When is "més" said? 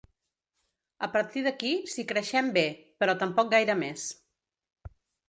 3.83-4.07